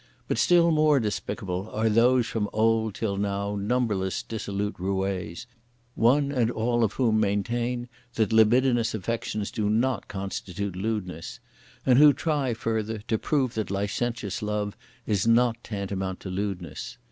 But 0.27 0.39
still 0.39 0.71
more 0.71 0.99
despicable 0.99 1.69
are 1.71 1.87
those 1.87 2.25
from 2.25 2.49
old 2.51 2.95
till 2.95 3.17
now 3.17 3.55
numberless 3.55 4.23
dissolute 4.23 4.77
roués, 4.77 5.45
one 5.93 6.31
and 6.31 6.49
all 6.49 6.83
of 6.83 6.93
whom 6.93 7.19
maintain 7.19 7.87
that 8.15 8.33
libidinous 8.33 8.95
affections 8.95 9.51
do 9.51 9.69
not 9.69 10.07
constitute 10.07 10.75
lewdness; 10.75 11.39
and 11.85 11.99
who 11.99 12.13
try, 12.13 12.55
further, 12.55 12.97
to 13.09 13.19
prove 13.19 13.53
that 13.53 13.69
licentious 13.69 14.41
love 14.41 14.75
is 15.05 15.27
not 15.27 15.63
tantamount 15.63 16.19
to 16.21 16.31
lewdness. 16.31 16.97